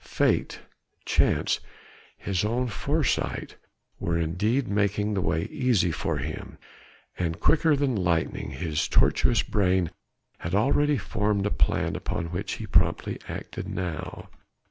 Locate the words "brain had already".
9.43-10.97